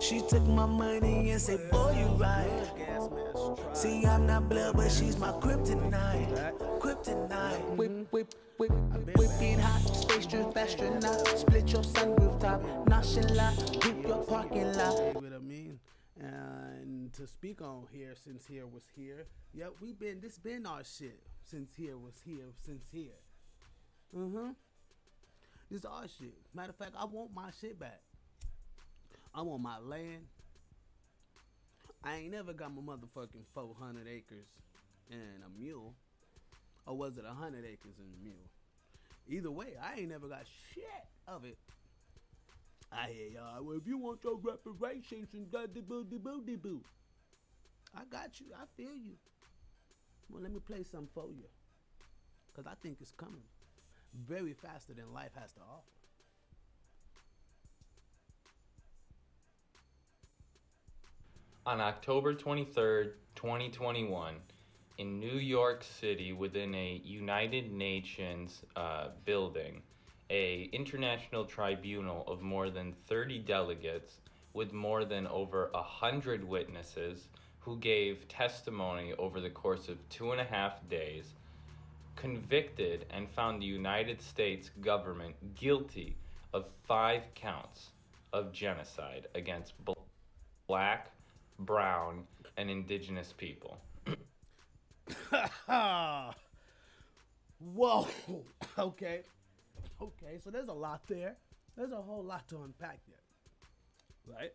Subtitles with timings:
[0.00, 2.48] She took my money and said, boy, you right.
[3.74, 6.58] See, I'm not blood, but she's my kryptonite.
[6.80, 7.76] Kryptonite.
[7.76, 8.72] Whip, whip, whip,
[9.16, 9.94] whip it hot.
[9.94, 11.28] Space trip astronaut.
[11.38, 12.62] Split your sunroof top.
[12.88, 13.84] Nonchalant.
[13.84, 15.14] Whip your parking lot.
[15.14, 15.78] What I mean?
[16.18, 20.82] And to speak on here, since here was here, yep, we been this been our
[20.84, 23.20] shit since here was here, since here.
[24.16, 24.50] Mm-hmm.
[25.70, 26.34] This our shit.
[26.54, 28.00] Matter of fact, I want my shit back.
[29.34, 30.26] I want my land.
[32.02, 34.48] I ain't never got my motherfucking 400 acres
[35.10, 35.94] and a mule.
[36.86, 38.48] Or was it 100 acres and a mule?
[39.28, 40.84] Either way, I ain't never got shit
[41.28, 41.58] of it.
[42.90, 43.62] I hear y'all.
[43.62, 46.82] Well, if you want your reparations and da da boo da boo da boo,
[47.94, 48.46] I got you.
[48.54, 49.14] I feel you.
[50.28, 51.44] Well, let me play some for you,
[52.54, 53.42] cause I think it's coming
[54.26, 55.99] very faster than life has to offer.
[61.66, 64.36] On October 23rd, 2021,
[64.96, 69.82] in New York City, within a United Nations uh, building,
[70.30, 74.20] a international tribunal of more than 30 delegates
[74.54, 80.32] with more than over a hundred witnesses who gave testimony over the course of two
[80.32, 81.34] and a half days
[82.16, 86.16] convicted and found the United States government guilty
[86.54, 87.90] of five counts
[88.32, 89.92] of genocide against bl-
[90.66, 91.10] black,
[91.60, 92.24] brown,
[92.56, 93.78] and indigenous people.
[97.58, 98.08] Whoa.
[98.78, 99.22] Okay.
[100.00, 100.38] Okay.
[100.42, 101.36] So there's a lot there.
[101.76, 104.34] There's a whole lot to unpack there.
[104.34, 104.52] Right?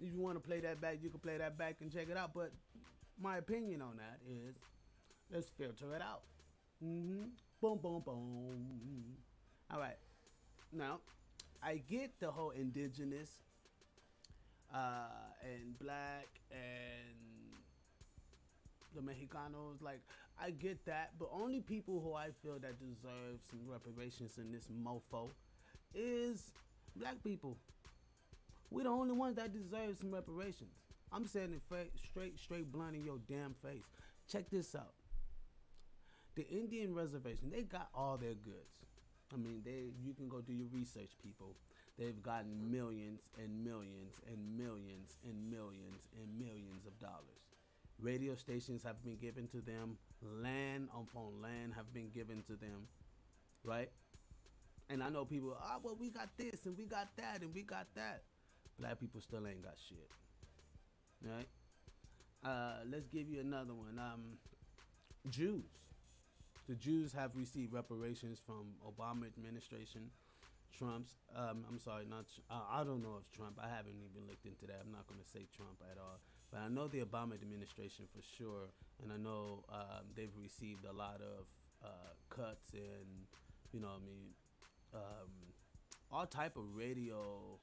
[0.00, 2.16] If you want to play that back, you can play that back and check it
[2.16, 2.32] out.
[2.34, 2.52] But
[3.20, 4.56] my opinion on that is
[5.32, 6.22] let's filter it out.
[6.84, 7.24] Mm-hmm.
[7.60, 9.04] Boom, boom, boom.
[9.72, 9.96] All right.
[10.72, 11.00] Now,
[11.62, 13.30] I get the whole indigenous
[14.74, 17.16] uh, and black and
[18.94, 19.82] the Mexicanos.
[19.82, 20.00] Like,
[20.40, 24.68] I get that, but only people who I feel that deserve some reparations in this
[24.68, 25.30] mofo
[25.94, 26.52] is
[26.94, 27.56] black people.
[28.70, 30.72] We're the only ones that deserve some reparations.
[31.12, 31.62] I'm saying it
[32.10, 33.84] straight, straight blunt in your damn face.
[34.30, 34.92] Check this out.
[36.34, 38.85] The Indian reservation, they got all their goods.
[39.32, 41.56] I mean, they you can go do your research, people.
[41.98, 47.46] They've gotten millions and millions and millions and millions and millions of dollars.
[47.98, 49.96] Radio stations have been given to them.
[50.22, 52.86] Land upon land have been given to them.
[53.64, 53.90] Right?
[54.88, 57.62] And I know people, ah, well, we got this and we got that and we
[57.62, 58.22] got that.
[58.78, 60.10] Black people still ain't got shit.
[61.24, 61.48] Right?
[62.44, 63.98] Uh, let's give you another one.
[63.98, 64.38] Um,
[65.30, 65.64] Jews.
[66.68, 70.10] The Jews have received reparations from Obama administration.
[70.76, 72.26] Trump's, um, I'm sorry, not.
[72.50, 73.58] Uh, I don't know if Trump.
[73.62, 74.82] I haven't even looked into that.
[74.84, 76.18] I'm not going to say Trump at all.
[76.50, 78.68] But I know the Obama administration for sure,
[79.02, 81.46] and I know um, they've received a lot of
[81.84, 83.26] uh, cuts and,
[83.72, 84.34] you know, I mean,
[84.92, 85.30] um,
[86.10, 87.58] all type of radio.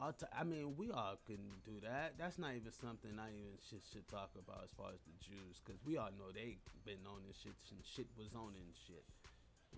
[0.00, 2.14] I mean, we all can do that.
[2.18, 5.60] That's not even something I even should, should talk about as far as the Jews,
[5.64, 9.04] because we all know they been on this shit and shit was on and shit,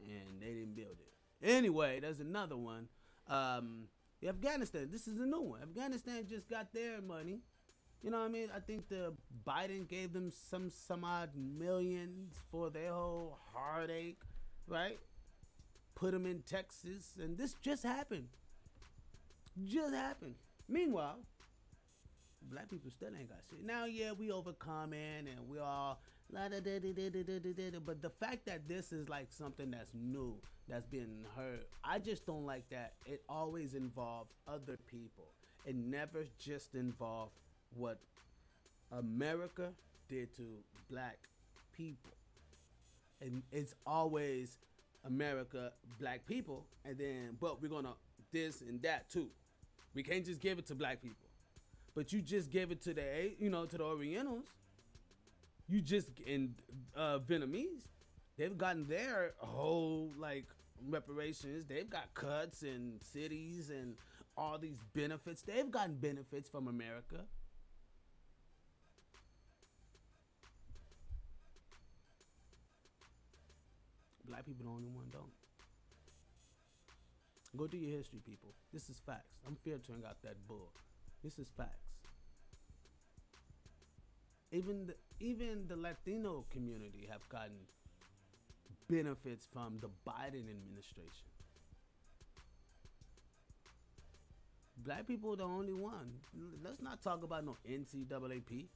[0.04, 1.12] and they didn't build it.
[1.42, 2.88] Anyway, there's another one.
[3.28, 3.84] Um,
[4.26, 4.88] Afghanistan.
[4.92, 5.62] This is a new one.
[5.62, 7.40] Afghanistan just got their money.
[8.02, 8.48] You know what I mean?
[8.54, 9.14] I think the
[9.46, 14.20] Biden gave them some some odd millions for their whole heartache,
[14.66, 14.98] right?
[15.94, 18.28] Put them in Texas, and this just happened.
[19.64, 20.34] Just happened.
[20.68, 21.18] Meanwhile,
[22.50, 23.64] black people still ain't got shit.
[23.64, 26.00] Now, yeah, we overcoming and we all
[26.32, 27.78] la da da da da da da da.
[27.84, 30.36] But the fact that this is like something that's new,
[30.68, 32.94] that's been heard, I just don't like that.
[33.06, 35.26] It always involved other people.
[35.66, 37.32] It never just involved
[37.74, 37.98] what
[38.92, 39.70] America
[40.08, 40.42] did to
[40.90, 41.18] black
[41.72, 42.12] people.
[43.20, 44.58] And it's always
[45.04, 47.94] America, black people, and then but we're gonna
[48.32, 49.28] this and that too.
[49.94, 51.28] We can't just give it to black people.
[51.94, 54.46] But you just gave it to the you know to the Orientals.
[55.68, 56.54] You just in
[56.96, 57.86] uh, Vietnamese,
[58.36, 60.46] they've gotten their whole like
[60.88, 61.66] reparations.
[61.66, 63.94] They've got cuts and cities and
[64.36, 65.42] all these benefits.
[65.42, 67.24] They've gotten benefits from America.
[74.26, 75.49] Black people the only one don't.
[77.56, 78.54] Go do your history, people.
[78.72, 79.38] This is facts.
[79.46, 80.70] I'm filtering out that bull.
[81.22, 81.90] This is facts.
[84.52, 87.66] Even the even the Latino community have gotten
[88.88, 91.26] benefits from the Biden administration.
[94.78, 96.10] Black people are the only one.
[96.64, 98.66] Let's not talk about no NCAAP.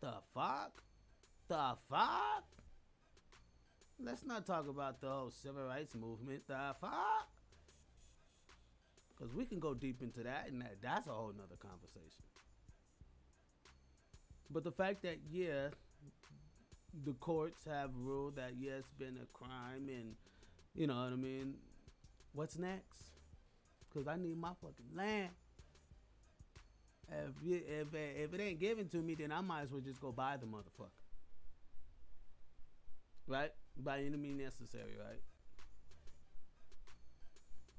[0.00, 0.82] The fuck?
[1.48, 2.44] The fuck?
[4.02, 6.42] Let's not talk about the whole civil rights movement.
[6.48, 7.33] The fuck?
[9.24, 12.22] Because we can go deep into that, and that, that's a whole nother conversation.
[14.50, 15.68] But the fact that, yeah,
[17.06, 20.14] the courts have ruled that, yeah, it's been a crime, and,
[20.74, 21.54] you know what I mean?
[22.34, 22.98] What's next?
[23.88, 25.30] Because I need my fucking land.
[27.10, 30.12] If, if, if it ain't given to me, then I might as well just go
[30.12, 30.90] buy the motherfucker.
[33.26, 33.52] Right?
[33.74, 35.22] By any means necessary, right?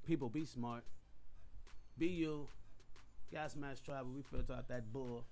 [0.07, 0.83] People, be smart.
[1.97, 2.47] Be you.
[3.31, 5.25] Gas Mask Tribal, we filter out that bull.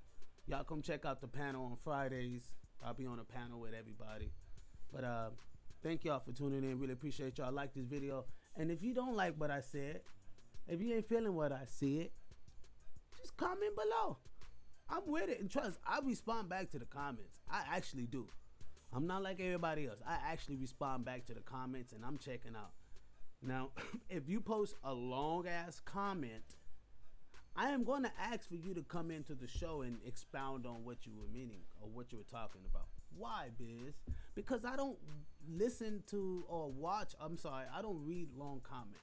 [0.48, 2.54] Y'all come check out the panel on Fridays.
[2.84, 4.32] I'll be on a panel with everybody.
[4.92, 5.30] But uh,
[5.84, 6.80] thank y'all for tuning in.
[6.80, 7.52] Really appreciate y'all.
[7.52, 8.26] Like this video.
[8.56, 10.02] And if you don't like what I said,
[10.68, 12.10] if you ain't feeling what I said,
[13.18, 14.18] just comment below.
[14.90, 15.40] I'm with it.
[15.42, 17.40] And trust, I respond back to the comments.
[17.50, 18.28] I actually do.
[18.94, 20.00] I'm not like everybody else.
[20.08, 22.72] I actually respond back to the comments and I'm checking out.
[23.46, 23.70] Now,
[24.10, 26.56] if you post a long ass comment,
[27.56, 30.84] I am going to ask for you to come into the show and expound on
[30.84, 32.88] what you were meaning or what you were talking about.
[33.16, 33.94] Why, Biz?
[34.34, 34.98] Because I don't
[35.48, 38.98] listen to or watch, I'm sorry, I don't read long comments.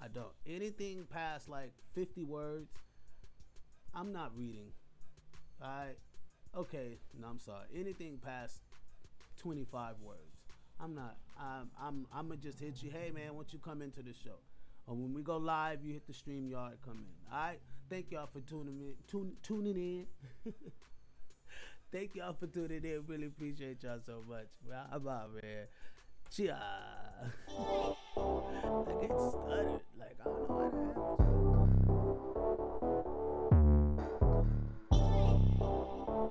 [0.00, 0.32] I don't.
[0.46, 2.68] Anything past like 50 words,
[3.94, 4.72] I'm not reading.
[5.62, 5.96] Alright?
[6.56, 7.66] Okay, no, I'm sorry.
[7.74, 8.60] Anything past
[9.38, 10.25] 25 words.
[10.80, 11.16] I'm not.
[11.38, 11.70] I'm.
[11.80, 12.06] I'm.
[12.12, 12.90] I'm gonna just hit you.
[12.90, 14.38] Hey man, won't you come into the show?
[14.86, 16.74] Or when we go live, you hit the StreamYard.
[16.84, 17.32] Come in.
[17.32, 17.60] All right.
[17.88, 18.94] Thank y'all for tuning in.
[19.08, 20.52] Tune, tuning in.
[21.92, 23.02] Thank y'all for tuning in.
[23.06, 24.46] Really appreciate y'all so much.
[24.68, 25.66] Well, I'm out, man.
[26.30, 26.58] Chia.
[27.58, 27.94] I
[29.00, 29.80] get started.
[29.98, 31.65] Like I don't know what happened.